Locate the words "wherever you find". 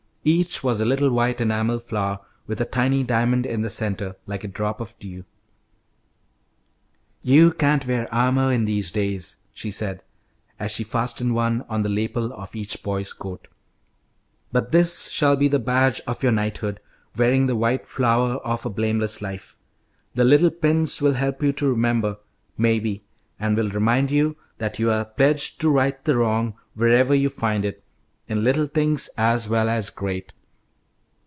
26.75-27.65